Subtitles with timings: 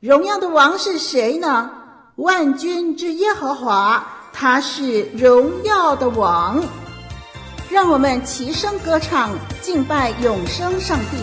[0.00, 1.70] 荣耀的王是谁呢？
[2.16, 6.62] 万军之耶和华，他是荣耀的王。
[7.70, 9.30] 让我们齐声歌唱，
[9.62, 11.16] 敬拜永生上帝。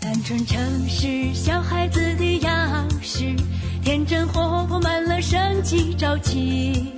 [0.00, 3.36] 单纯诚实，小孩子的样式，
[3.84, 6.94] 天真活泼，满了生机朝气，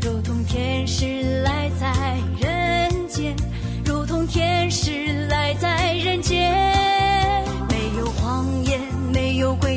[0.00, 3.36] 如同天使来在人间，
[3.84, 6.71] 如同天使来在人间。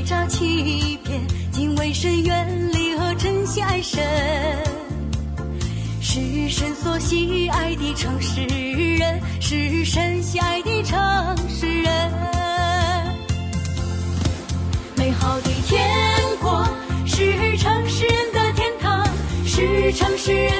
[0.05, 1.19] 诈欺骗，
[1.51, 4.03] 敬畏神，远离恶真心爱神，
[5.99, 10.99] 是神所喜爱的城市人，是神喜爱的城
[11.49, 12.11] 市人。
[14.95, 15.83] 美好的天
[16.39, 16.63] 国
[17.07, 19.03] 是城市人的天堂，
[19.43, 20.54] 是城市人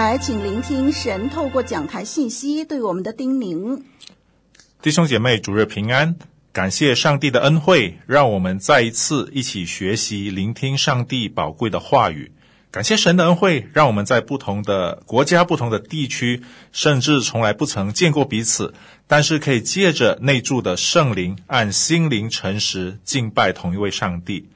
[0.00, 3.82] 来，请聆听神透过讲台信息对我们的叮咛。
[4.80, 6.14] 弟兄姐妹，主日平安！
[6.52, 12.30] 感谢上帝的恩惠，让我们再一次一起学习、聆听上帝宝贵的话语。
[12.70, 18.74] 感谢神的恩惠，让我们在不同的国家、不同的地区，甚至从来不曾见过彼此，
[19.08, 24.48] 但是可以借着内住的圣灵，按心灵诚实敬拜同一位上帝。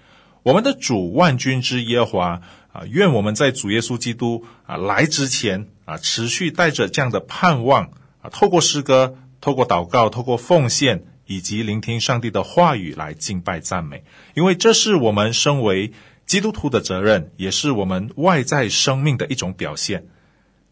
[0.45, 2.43] 我们的主万军之耶和华。
[2.73, 7.91] 啊，愿我们在主耶稣基督啊来之前啊，持续带着这样的盼望
[8.23, 15.93] 啊，透过诗歌、透过祷告、透过奉献，以及聆听上帝的话语来敬拜赞美，因为这是我们身为
[16.25, 20.07] 基督徒的责任，也是我们外在生命的一种表现。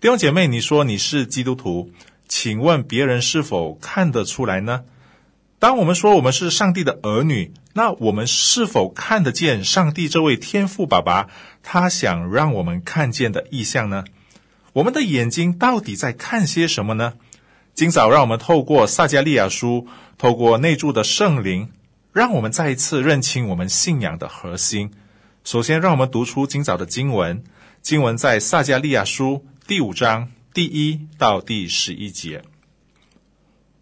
[0.01, 1.91] 弟兄姐妹，你说你是基督徒，
[2.27, 4.85] 请问别人是否看得出来呢？
[5.61, 11.29] 当我们说我们是上帝的儿女，那我们是否看得见上帝这位天父爸爸
[11.63, 14.05] 他想让我们看见的意象呢？
[14.73, 17.13] 我们的眼睛到底在看些什么呢？
[17.75, 19.87] 今早让我们透过撒迦利亚书，
[20.17, 21.69] 透过内住的圣灵，
[22.15, 24.91] 让我们再一次认清我们信仰的核心。
[25.45, 27.45] 首先，让我们读出今早的经文，
[27.83, 32.41] 经文在撒迦利亚书第五章第一到第十一节。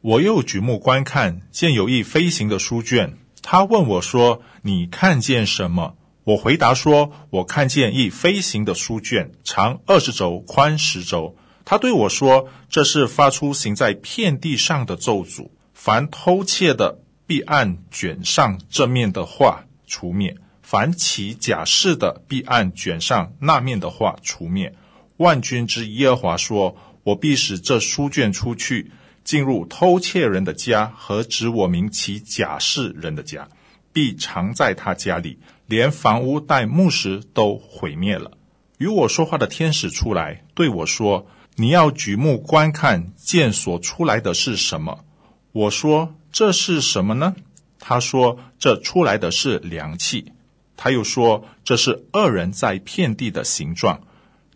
[0.00, 3.18] 我又举目观看，见有一飞行的书卷。
[3.42, 11.34] 他问我说：“你看见什么？”我回答说：“我看见一飞行的书卷，长二十肘，宽十肘。”
[11.64, 15.48] 他对我说：“这是发出行在遍地上的咒诅。
[15.74, 24.74] 凡偷窃的，必按卷上这面的画除灭；凡起假誓的，必按卷上那面的画除灭。”
[25.16, 28.92] 万军之耶和华说：“我必使这书卷出去，
[29.28, 33.46] 进入偷窃人的家和指我名起假誓人的家，
[33.92, 38.38] 必藏在他家里，连房屋带木石都毁灭了。”
[38.78, 41.26] 与我说话的天使出来对我说。
[41.56, 45.04] 你要举目观看，见所出来的是什么？
[45.52, 47.36] 我说，这是什么呢？
[47.78, 50.32] 他说，这出来的是凉气。
[50.74, 54.00] 他又说，这是恶人在遍地的形状。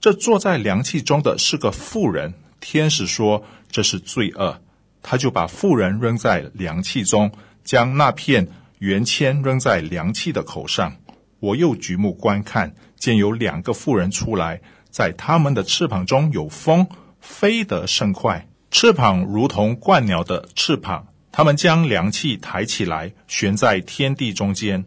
[0.01, 2.33] 这坐在凉气中的是个妇人。
[2.63, 4.63] 天使说，这是罪恶。
[5.03, 7.33] 他就把妇人扔在凉气中，
[7.65, 8.49] 将那片
[8.79, 10.97] 圆签扔在凉气的口上。
[11.41, 14.63] 我又举目观看，见有两个妇人出来。
[14.91, 16.87] 在他们的翅膀中有风，
[17.21, 21.09] 飞得甚快，翅膀如同鹳鸟的翅膀。
[21.33, 24.85] 他们将凉气抬起来，悬在天地中间。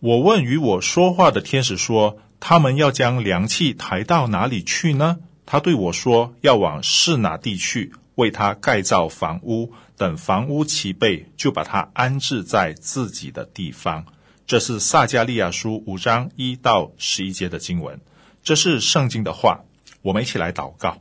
[0.00, 9.72] 我问与我说话的天使说：“他们要将凉气抬到哪里去呢？”他对我说：“要往示拿地去，为他盖造房屋。
[9.96, 14.04] 等房屋齐备，就把他安置在自己的地方。”
[14.46, 17.98] 这是撒迦利亚书五章一到十一节的经文。
[18.42, 19.60] 这是圣经的话，
[20.02, 20.98] 我们一起来祷告。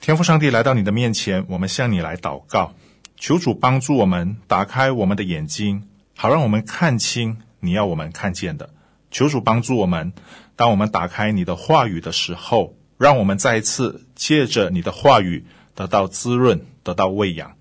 [0.00, 2.74] 天父上帝来到你的面前，我们向你来祷告，
[3.16, 8.70] 求主帮助我们打开我们的眼睛，好让我们看清你要我们看见的。
[9.10, 10.12] 求主帮助我们，
[10.56, 15.44] 当我们打开你的话语的时候，让我们再一次借着你的话语
[15.74, 17.56] 得到滋润，得到喂养，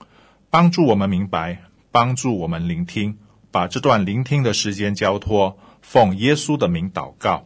[0.50, 3.18] 帮助我们明白，帮助我们聆听，
[3.52, 7.46] 把这段聆听的时间交托，奉耶稣的名祷告。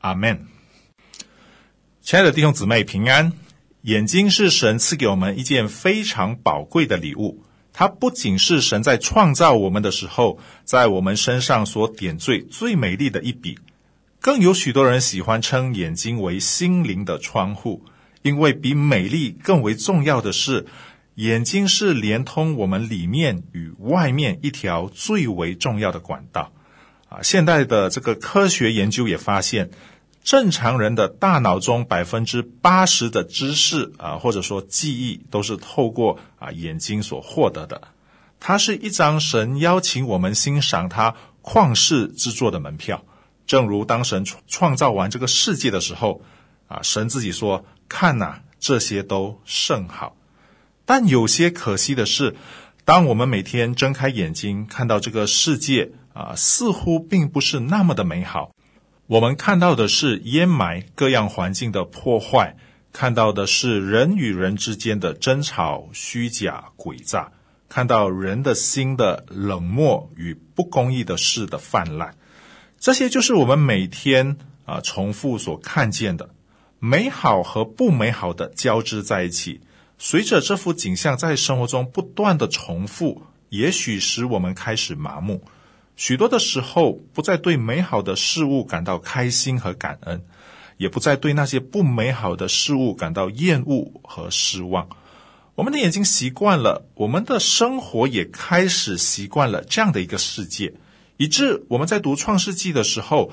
[0.00, 0.46] 阿门。
[2.02, 3.32] 亲爱的弟兄姊妹，平安。
[3.82, 7.44] 眼睛是神赐给我们一件非常宝贵的礼物。
[7.74, 13.58] 它不仅是神在创造我们的时候，在我们身上所点缀最美丽的一笔，
[14.24, 17.84] 更有许多人喜欢称眼睛为心灵的窗户，
[18.22, 20.64] 因为比美丽更为重要的是，
[21.16, 26.50] 眼睛是连通我们里面与外面一条最为重要的管道。
[27.10, 29.70] 啊，现代的这个科学研究也发现。
[30.22, 37.88] 正常人的大脑中百分之八十的知识啊，或者说记忆，都是透过啊眼睛所获得的。
[38.40, 43.04] 它是一张神邀请我们欣赏他旷世之作的门票。
[43.46, 46.22] 正如当神创造完这个世界的时候，
[46.68, 50.16] 啊，神自己说：“看呐，这些都甚好。”
[50.86, 52.34] 但有些可惜的是，
[52.84, 58.50] 当我们每天睁开眼睛看到这个世界啊，似乎并不是那么的美好。
[59.06, 62.56] 我们看到的是烟霾、各样环境的破坏，
[62.92, 67.30] 看到的是人与人之间的争吵、虚假、诡诈，
[67.68, 72.14] 看到人的心的冷漠与不公义的事的泛滥。
[72.84, 74.36] 这些就是我们每天
[74.66, 76.28] 啊重复所看见的
[76.78, 79.62] 美好和不美好的交织在一起。
[79.96, 85.42] 随着这幅景象在生活中不断的重复，也许使我们开始麻木。
[85.96, 90.22] 许多的时候，不再对美好的事物感到开心和感恩，
[90.76, 94.86] 也不再对那些不美好的事物感到厌恶和失望。
[95.54, 100.74] 我们的眼睛习惯了，我们的生活也开始习惯了这样的一个世界，
[101.16, 103.32] 以致我们在读《创世纪》的时候，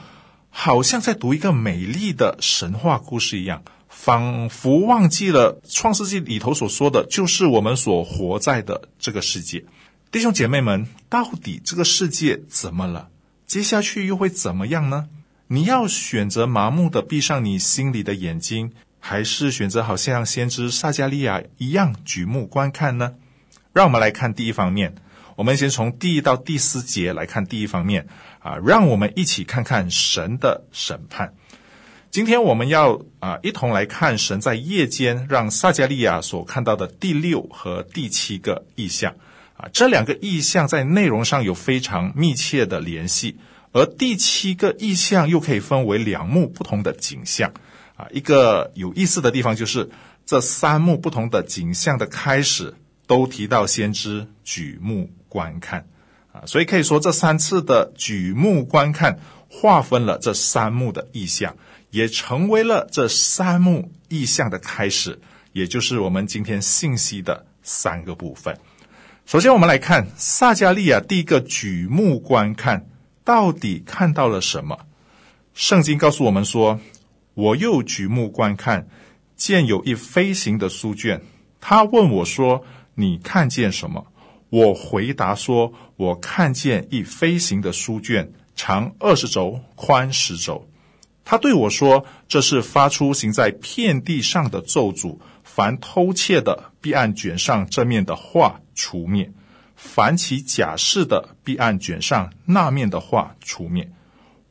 [0.50, 9.66] 好像在读一个美丽的神话故事一样，仿佛忘记了《创世纪》里头所说的就是我们所活在的这个世界。
[10.12, 13.10] 弟兄姐妹们，到底这个世界怎么了？
[13.48, 15.08] 接下去又会怎么样呢？
[15.48, 23.16] 你要选择麻木的闭上你心里的眼睛，还是选择好像先知撒迦利亚一样举目观看呢？
[23.74, 24.96] 让我们来看第一方面。
[25.42, 28.08] 我们先从第一到第四节来看第一方面
[28.38, 31.34] 啊，让我们一起看看神的审判。
[32.12, 39.16] 今天我们要啊一同来看神在夜间让撒迦利亚所看到的第六和第七个异象。
[39.58, 43.40] 啊，这两个异象在内容上有非常密切的联系，
[43.72, 47.52] 而第七个异象又可以分为两幕不同的景象。
[47.96, 49.90] 啊，一个有意思的地方就是
[50.24, 52.76] 这三幕不同的景象的开始
[53.08, 55.88] 都提到先知举目观看。
[56.34, 59.20] 啊，所以可以说这三次的举目观看
[59.50, 61.56] 划分了这三幕的意象，
[61.90, 65.20] 也成为了这三幕意象的开始，
[65.54, 68.58] 也就是我们今天信息的三个部分。
[69.26, 72.88] 首先，我们来看撒迦利亚第一个举目观看，
[73.24, 74.78] 到底看到了什么？
[75.54, 76.80] 圣经告诉我们说
[77.36, 78.88] ：“我又举目观看，
[79.36, 81.22] 见有一飞行的书卷。
[81.60, 82.64] 他问我说
[82.96, 84.08] ：‘你看见什么？’
[84.52, 90.68] 我回答说：‘我看见一飞行的书卷，长二十肘，宽十肘。’
[91.24, 95.18] 他对我说：‘这是发出行在遍地上的咒诅。
[95.44, 99.28] 凡偷窃的，必按卷上这面的画除灭；
[99.78, 103.90] 凡起假誓的，必按卷上那面的画除灭。’”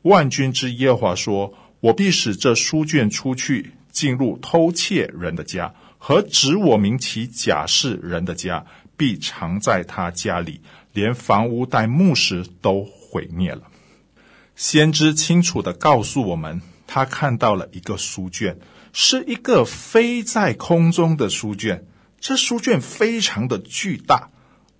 [0.03, 8.65] 万军之耶和华说：“我必使这书卷出去，进入偷窃人的家，和指我名起假誓人的家，
[9.01, 10.61] 必藏在他家里，
[10.93, 13.63] 连房屋带木石都毁灭了。”
[14.55, 18.59] 先知清楚地告诉我们，他看到了一个书卷，
[18.93, 21.87] 是一个飞在空中的书卷。
[22.21, 24.29] 这书卷非常的巨大，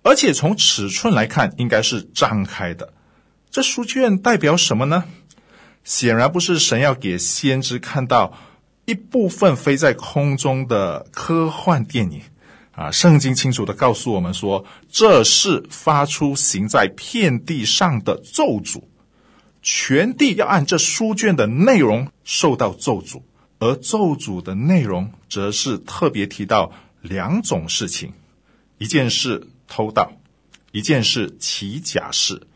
[0.03, 2.93] 而且从尺寸来看，应该是张开的。
[3.49, 5.05] 这书卷代表什么呢？
[5.83, 8.37] 显然不是神要给先知看到
[8.85, 12.21] 一部分飞在空中的科幻电影
[12.81, 12.91] 啊！
[12.91, 18.81] 圣经清楚地告诉我们说，这是发出行在遍地上的咒诅，
[19.61, 23.21] 全地要按这书卷的内容受到咒诅，
[23.59, 26.71] 而咒诅的内容则是特别提到
[27.01, 28.13] 两种事情：
[28.79, 30.13] 一件事偷盗，
[30.71, 32.47] 一件事起假誓。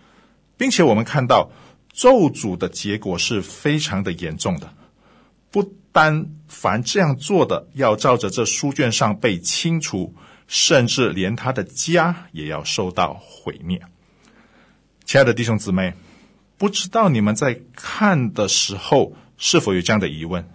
[0.58, 1.51] 并且我们看到
[1.91, 4.74] 咒诅的结果是非常的严重的，
[5.51, 10.13] 不但凡这样做的要照着这书卷上被清除，
[10.45, 13.81] 甚至连他的家也要受到毁灭。
[15.05, 15.93] 亲爱的弟兄姊妹，
[16.57, 20.45] 不知道你们在看的时候是否有这样的疑问：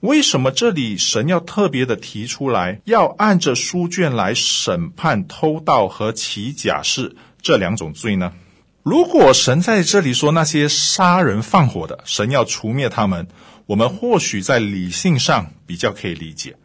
[0.00, 8.34] 为什么这里神要特别的提出来，要按着书卷来审判偷盗和起假誓这两种罪呢？
[8.82, 13.26] 如果神在这里说那些杀人放火的，神要除灭他们，
[13.66, 16.56] 我们或许在理性上比较可以理解。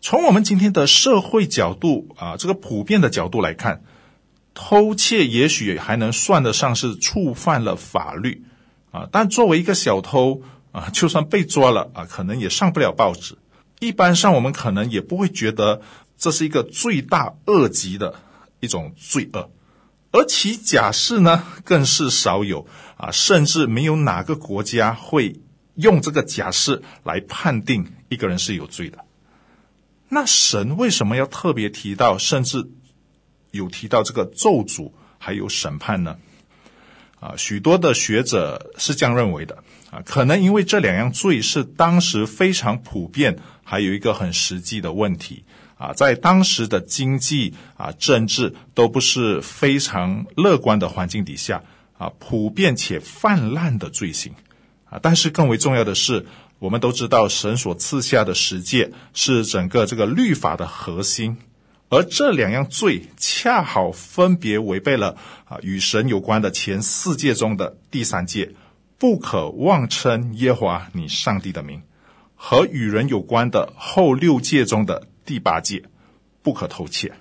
[0.00, 3.82] 从我们今天的社会角度啊，这个普遍的角度来看，
[4.54, 8.44] 偷窃也许还能算得上是触犯了法律
[8.90, 13.38] 啊，但作为一个小偷啊，就算被抓了啊，可能也上不了报纸。
[13.80, 15.82] 一般上，我们可能也不会觉得
[16.16, 18.14] 这是一个罪大恶极的
[18.60, 19.50] 一种罪恶。
[20.12, 25.40] 而其假释呢，更是少有啊，甚至没有哪个国家会
[25.76, 28.98] 用这个假设来判定一个人是有罪的。
[30.08, 32.70] 那神为什么要特别提到，甚至
[33.50, 36.18] 有提到这个咒诅还有审判呢？
[37.20, 45.44] 啊，许多的学者是这样认为的啊，可能因为这两样罪是当时非常普遍，还有一个很实际的问题。
[45.78, 51.62] 啊，在当时的经济啊、政治都不是非常乐观的环境底下
[51.98, 54.32] 啊，普遍且泛滥的罪行
[55.00, 56.26] 但是更为重要的是，
[56.58, 61.38] 我们都知道神所赐下的十诫是整个这个律法的核心，
[61.88, 68.52] 而这两样罪恰好分别违背了啊与神有关的前四诫中的第三诫，
[68.98, 71.82] 不可妄称耶和华你上帝的名，
[72.34, 75.08] 和与人有关的后六诫中的。
[75.24, 75.84] 第八诫，
[76.42, 77.12] 不可偷窃。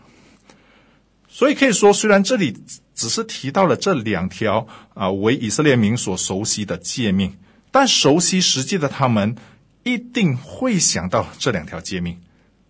[1.29, 2.57] 所以可以说，虽然这里
[2.95, 7.37] 只是提到了这两条啊，为以色列民所熟悉的诫命，
[7.71, 9.35] 但熟悉实际的他们
[9.83, 12.19] 一定会想到这两条诫命。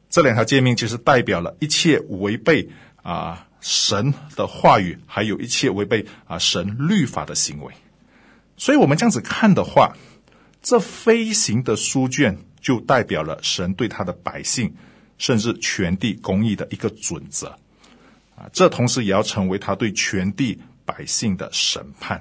[0.10, 2.70] 这两条诫命其实代表了一切违背
[3.02, 7.74] 啊神的话语，还有一切违背啊神律法的行为。
[8.56, 9.96] 所以，我们这样子看的话，
[10.62, 14.74] 这飞行的书卷就代表了神对他的百姓。
[15.18, 17.50] 甚至全地公义的一个准则，
[18.36, 22.20] 啊，这同时也要成为他对全地百姓的审判。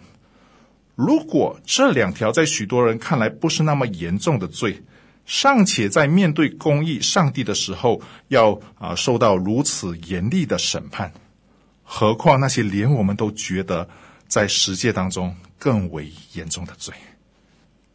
[1.01, 4.83] 如果这两条在许多人看来不是那么严重的罪，
[5.25, 11.11] 尚且在面对公义上帝的时候要啊受到如此严厉的审判，
[11.83, 13.89] 何况那些连我们都觉得
[14.29, 16.93] 在十诫当中更为严重的罪？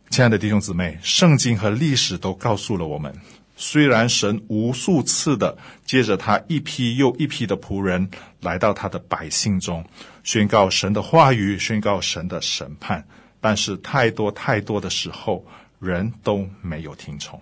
[0.10, 3.14] 亲爱的弟兄姊妹，圣经和历史都告诉了我们。
[3.58, 8.10] 虽然神无数次的接着他一批又一批的仆人
[8.42, 9.86] 来到他的百姓中，
[10.24, 13.06] 宣告神的话语，宣告神的审判，
[13.40, 15.46] 但是太多太多的时候，
[15.80, 17.42] 人都没有听从。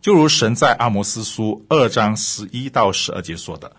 [0.00, 3.76] 就如神在阿摩斯书二章十一到十二节说的：“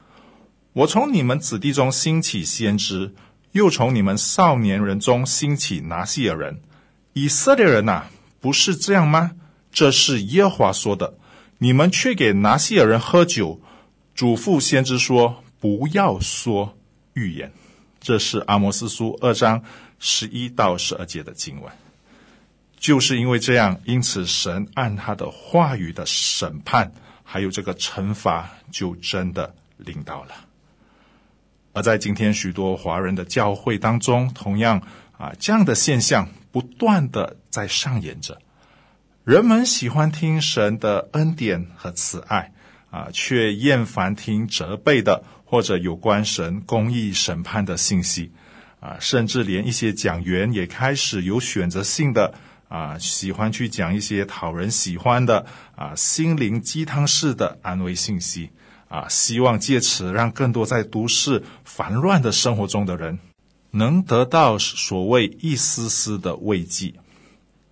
[0.73, 3.15] 我从你们子弟中兴起先知，
[3.53, 6.61] 又从你们少年人中兴起拿细耳人。
[7.13, 8.03] 以色列人呐，
[8.39, 9.31] 不是这样吗？”
[9.71, 11.15] 这是耶和华说的，
[11.59, 13.61] 你们去给拿西尔人喝酒，
[14.15, 16.77] 嘱咐先知说不要说
[17.13, 17.51] 预言。
[17.99, 19.61] 这是阿摩斯书二章
[19.99, 21.71] 十一到十二节的经文。
[22.77, 26.91] 就是因为这样，因此神按他的话语的审判，
[27.23, 30.33] 还有这个惩罚，就真的临到了。
[31.73, 34.81] 而在今天许多华人的教会当中，同样
[35.17, 38.41] 啊，这样的现象不断的在上演着。
[39.29, 42.51] 人们喜欢听神的恩典和慈爱
[42.89, 48.31] 啊，却厌烦听责备的或者有关神公义审判的信息
[48.79, 52.33] 啊，甚至连一些讲员也开始有选择性的。
[52.69, 55.45] 啊，喜欢去讲一些讨人喜欢的
[55.75, 58.49] 啊，心灵鸡汤式的安慰信息
[58.87, 63.19] 啊，希望借此让更多在都市烦乱的生活中的人
[63.69, 66.95] 能得到所谓一丝丝的慰藉。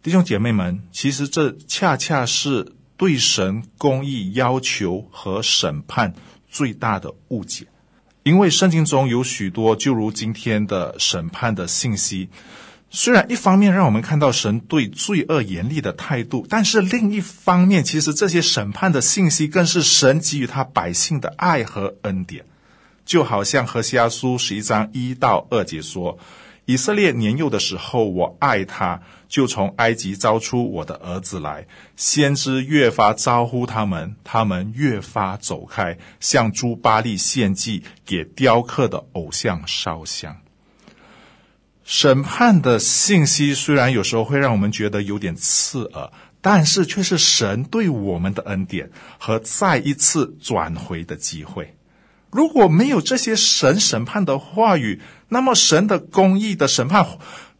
[0.03, 6.13] 弟兄姐妹们，其实这恰恰是对神公义要求和审判
[6.49, 7.67] 最大的误解，
[8.23, 12.29] 因为圣经中有许多就如今天的审判的信息。
[12.89, 22.45] 虽然一方面让我们看到神对罪恶严厉的态度，但是另一方面，其实这些审判的信息更是神给予他百姓的爱和恩典。
[23.05, 26.17] 就好像何西阿书十一章一到二节说
[26.67, 31.65] ：“以色列年幼的时候，我爱他，就从埃及招出我的儿子来。
[31.95, 40.35] 先知越发招呼他们，他们越发走开，向朱巴力献祭，给雕刻的偶像烧香。”
[41.85, 51.77] 审判的信息虽然有时候会让我们觉得有点刺耳，但是却是神对我们的恩典和再一次转回的机会。
[52.29, 57.05] 如果没有这些神审判的话语，那么神的公义的审判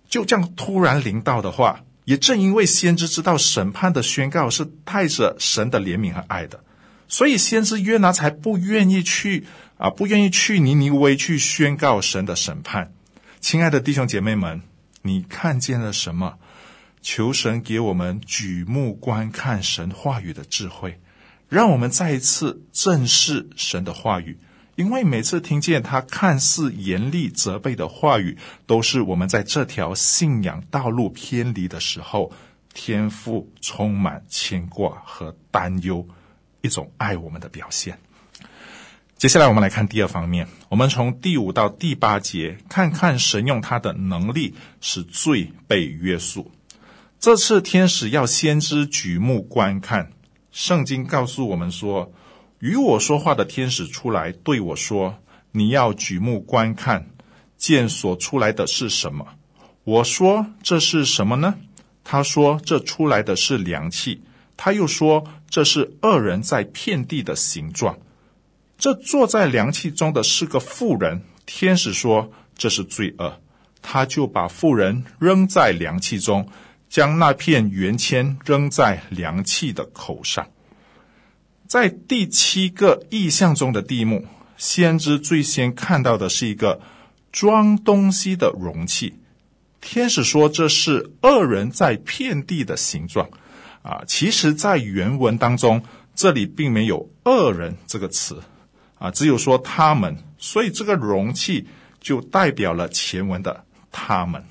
[0.09, 6.63] 就这样突然临到的话，也正因为先知知道审判的宣告是带着神的怜悯和爱的，
[7.07, 9.45] 所以先知约拿才不愿意去
[9.77, 12.93] 啊，不愿意去尼尼微去宣告神的审判。
[13.41, 14.62] 亲爱的弟兄姐妹们，
[15.01, 16.36] 你看见了什么？
[17.01, 21.00] 求神给我们举目观看神话语的智慧，
[21.47, 24.38] 让我们再一次正视神的话语。
[24.77, 28.37] 因为每次听见他看似严厉责备的话语，
[28.67, 32.31] 都是我们在这条信仰道路偏离的时候，
[32.75, 36.07] 天父充满牵挂和担忧，
[36.61, 37.97] 一种爱我们的表现。
[39.17, 40.47] 接下来，我们来看第二方面。
[40.69, 46.51] 我们从第五到第八节，看看神用他的能力使罪被约束。
[47.19, 50.11] 这次天使要先知举目观看。
[50.51, 52.13] 圣经告诉我们说，
[52.60, 55.20] 与我说话的天使出来对我说
[55.54, 57.08] ：“你要举目观看，
[57.56, 59.28] 见所出来的是什么？”
[59.86, 61.56] 我说：“这是什么呢？”
[62.04, 64.22] 他说：“这出来的是凉气。”
[64.58, 68.00] 他又说：“这是恶人在遍地的形状。”
[68.80, 73.39] 这坐在凉气中的是个妇人，天使说这是罪恶，
[73.82, 76.50] 他就把妇人扔在凉气中，
[76.89, 80.48] 将那片圆铅扔在凉气的口上。
[81.67, 84.25] 在第七个意象中的地幕，
[84.56, 86.80] 先知最先看到的是一个
[87.32, 89.15] 装东西的容器，
[89.82, 93.30] 天使说这是恶人在遍地的形状。
[93.84, 95.82] 啊，其实，在原文当中，
[96.13, 98.41] 这里并没有“恶人”这个词。
[98.97, 101.67] 啊，只有说他们，所以这个容器
[102.01, 104.43] 就代表了前文的他们。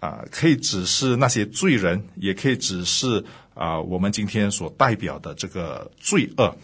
[0.00, 3.24] 啊，可以指示那些罪人，也可以指示
[3.60, 6.56] 啊，我们今天所代表的这个罪恶。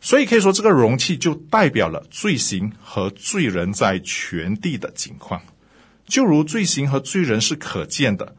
[0.00, 5.40] 所以可以说，这个容器就代表了罪行和罪人在全地的景况。
[6.04, 8.34] 就如罪行和罪人是可见的，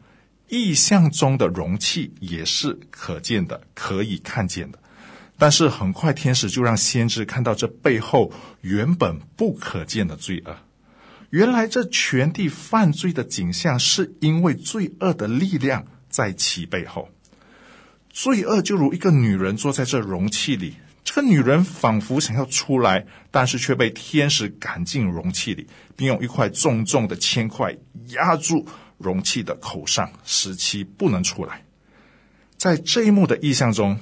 [0.48, 4.78] 意象中的容器也是可见的，可以看见的。
[5.38, 10.54] 但是很快，天使就让先知看到这背后原本不可见的罪恶。
[11.30, 17.08] 原来这全地犯罪的景象，是因为罪恶的力量在其背后。
[18.16, 20.72] 罪恶就如一个女人坐在这容器里，
[21.04, 27.76] 这个女人仿佛想要出来，但是却被天使赶进容器里，并用一块重重的铅块
[28.12, 31.62] 压住容器的口上，使其不能出来。
[32.56, 33.98] 在这一幕的意象中。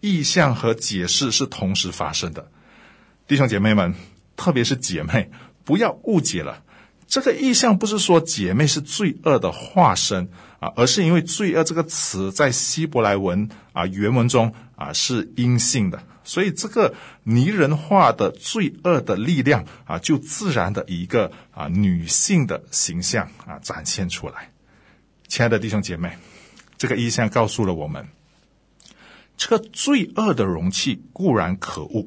[0.00, 2.52] 意象和解释是同时发生的，
[3.26, 3.92] 弟兄姐妹们，
[4.36, 5.28] 特别是姐妹，
[5.64, 6.62] 不要误解了。
[7.08, 10.28] 这个意象不是说姐妹是罪恶的化身
[10.60, 24.50] 啊，而是因为“罪恶”这个词在希伯来文啊原文中啊是阴性的，所以这个拟人化的罪恶的力量啊，就自然的一个啊女性的形象啊展现出来。
[25.28, 26.16] 亲爱的弟兄姐妹，
[26.76, 28.08] 这个意象告诉了我们。
[29.36, 32.04] 这个罪恶的容器固然可恶，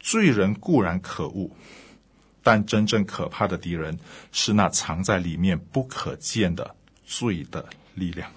[0.00, 1.50] 罪人固然可恶，
[2.42, 3.98] 但真正可怕的敌人
[4.32, 6.74] 是那藏在里面不可见的
[7.08, 8.30] 罪的力量。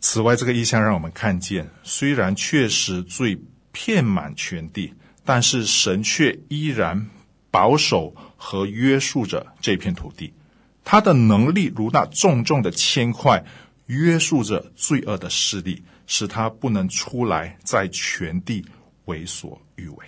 [0.00, 3.38] 此外，这个意象让我们看见，虽然确实罪
[3.70, 4.92] 遍满全地，
[5.24, 7.08] 但是神却依然
[7.52, 10.32] 保守和约束着这片土地。
[10.84, 13.44] 他的能力如那重重的铅块，
[13.86, 18.64] 约束着罪恶的势力，使他不能出来，在全地
[19.04, 20.06] 为所欲为。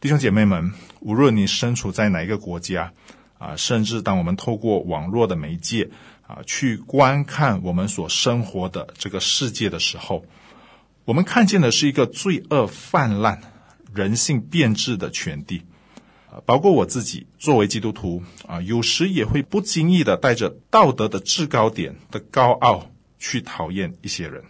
[0.00, 2.92] 弟兄姐妹们，无论你身处在哪一个国家，
[3.38, 5.90] 啊，甚至当我们透过网络的媒介，
[6.28, 10.24] 啊，去观看我们所生活的这个世界的时候，
[11.04, 13.40] 我们看见的是一个罪恶泛滥、
[13.92, 15.62] 人性变质的全地。
[16.44, 24.44] 包括我自己作为基督徒啊，有时也会不经意的带着道德的制高点的高傲去讨厌一些人，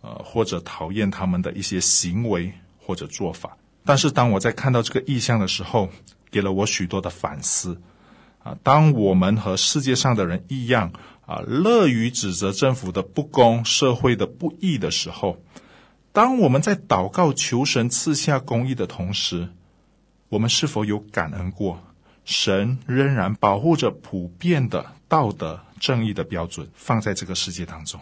[0.00, 3.58] 呃，或者讨厌他们的一些行为或者做法。
[3.84, 5.90] 但是当我在看到这个意象的时候，
[6.30, 7.78] 给了我许多的反思
[8.42, 8.56] 啊。
[8.62, 10.92] 当我们和世界上的人一样
[11.26, 15.38] 啊，乐于指责政府的不公、社会的不义的时候，
[16.12, 19.48] 当我们在祷告求神赐下公义的同时，
[20.28, 21.82] 我们是否有感恩过？
[22.24, 28.00] 神仍然保护着普遍的道德正义的标准放在这个世界当中。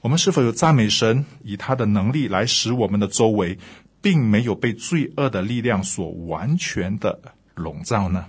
[0.00, 3.58] 我们是否有赞美神，以他的能力来使我们的周围
[4.00, 7.20] 并没有被罪恶的力量所完全的
[7.54, 8.26] 笼罩呢？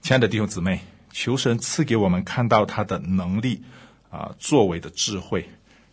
[0.00, 3.62] 亲爱的弟兄姊妹，求神赐给我们看到他的能力
[4.10, 5.48] 啊，作为的智慧，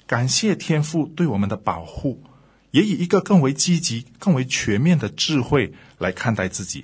[0.08, 2.24] 感谢天父对我们的保护。
[2.72, 6.84] 也以一个更为积极、更为全面的智慧来看待自己，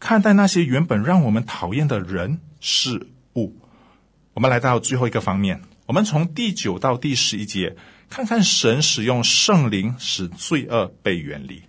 [0.00, 3.54] 看待那些原本让我们讨厌的人事物。
[4.32, 7.76] 我们来到最后一个方面，我们从第九到第十一节，
[8.08, 11.64] 看看神使用圣灵使罪恶被远离。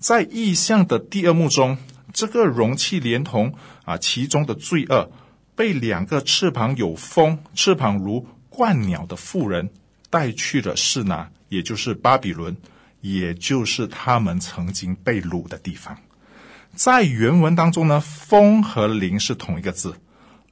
[0.00, 1.78] 在意象的第二幕中，
[2.12, 3.54] 这个容器连同
[3.84, 5.12] 啊其中的罪恶，
[5.56, 9.70] 被两个翅膀有风、翅膀如鹳鸟的妇人
[10.10, 12.56] 带去了示拿，也就是巴比伦。
[13.02, 15.96] 也就是他们曾经被掳的地方，
[16.74, 19.94] 在原文当中呢，风和灵是同一个字，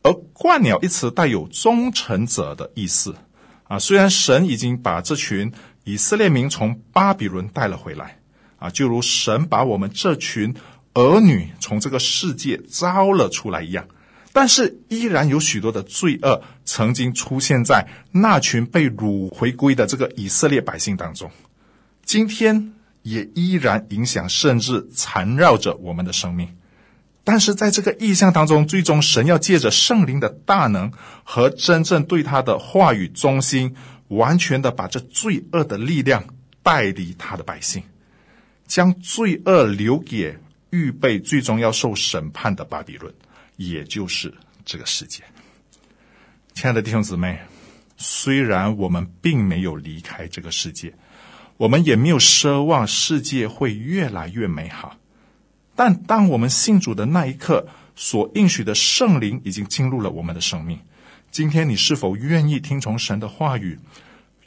[0.02, 3.16] 而鹳鸟一词带有忠诚者的意思
[3.64, 3.76] 啊。
[3.76, 5.50] 虽然神已经把这群
[5.82, 8.20] 以色列民从巴比伦带了回来
[8.58, 10.54] 啊，就如神把我们这群
[10.92, 13.88] 儿女从这个世界招了出来一样，
[14.34, 21.30] 但是依然有许多的罪恶曾经出现在那群被掳回归的这个以色列百姓当中。
[22.04, 26.48] 今天也依然影响，甚至缠绕着我们的生命。
[27.22, 30.92] 但是在这个意象当中，最终神要借着圣灵的大能
[31.22, 33.76] 和真正对他的话语忠心，
[34.08, 36.24] 完全的把这罪恶的力量
[36.64, 37.84] 带离他的百姓，
[38.66, 40.36] 将罪恶留给
[40.70, 43.14] 预备最终要受审判的巴比伦，
[43.56, 44.32] 也就是
[44.64, 45.22] 这个世界。
[46.54, 47.38] 亲爱的弟兄姊妹，
[47.96, 50.94] 虽然我们并没有离开这个世界。
[51.56, 54.96] 我们也没有奢望世界会越来越美好，
[55.76, 60.76] 但当我们信主的那一刻，所应许的圣灵已经进入了我们的生命。
[61.30, 63.78] 今天你是否愿意听从神的话语，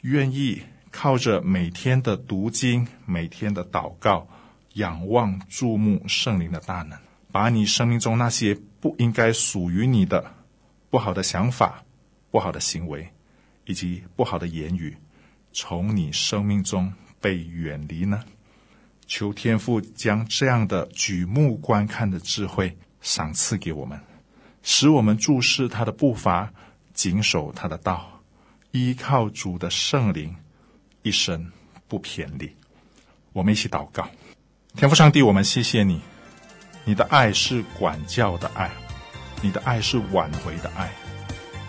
[0.02, 4.28] 愿意靠着每天的读经、每天的祷告，
[4.74, 6.98] 仰望注目圣灵的大能，
[7.32, 8.54] 把你生命中那些
[8.88, 10.34] 不应该属于你的
[10.88, 11.84] 不好的想法、
[12.30, 13.06] 不好的行为
[13.66, 14.96] 以及不好的言语，
[15.52, 18.24] 从你生命中被远离呢？
[19.06, 24.00] 求天父将这样的举目观看的智慧赏赐给我们，
[24.62, 26.50] 使我们注视他的步伐，
[26.94, 28.22] 谨守他的道，
[28.70, 30.34] 依靠主的圣灵，
[31.02, 31.52] 一生
[31.86, 32.50] 不偏离。
[33.34, 34.08] 我们一起祷告：
[34.76, 36.00] 天父上帝，我们谢谢你，
[36.88, 38.70] 你的爱是管教的爱，
[39.42, 40.90] 你的爱是挽回的爱。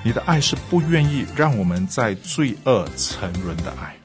[0.02, 3.98] 你的爱是不愿意让我们在罪恶沉沦的爱，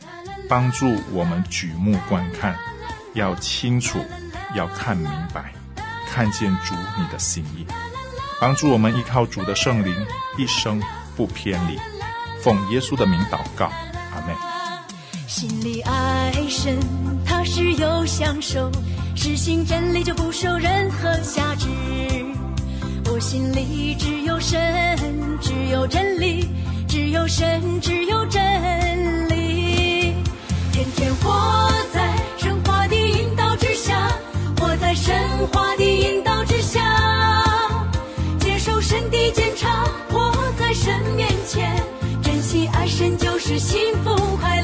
[0.49, 2.57] 帮助我们举目观看，
[3.13, 4.01] 要清楚，
[4.57, 5.53] 要看明白，
[6.11, 7.65] 看见主你的心意，
[8.41, 9.95] 帮助我们依靠主的圣灵，
[10.37, 10.83] 一生
[11.15, 11.79] 不偏离。
[12.43, 14.35] 奉耶稣的名祷告，阿门。
[15.29, 16.77] 心里爱神，
[17.25, 18.69] 他是有享受，
[19.15, 21.67] 实行真理就不受任何辖制。
[23.11, 24.61] 我心里只有神，
[25.41, 26.49] 只有真理，
[26.89, 28.43] 只有神，只有真
[29.29, 30.15] 理。
[30.73, 34.11] 天天活在神话的引导之下，
[34.59, 35.15] 活在神
[35.53, 36.81] 话的引导之下，
[38.41, 41.75] 接受神的检查，活在神面前，
[42.23, 44.64] 真心爱神就是幸福快乐。